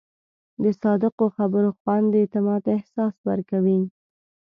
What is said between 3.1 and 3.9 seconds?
ورکوي.